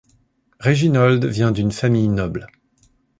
Reginold 0.59 1.25
vient 1.25 1.51
d'une 1.51 1.71
famille 1.71 2.07
noble. 2.09 2.47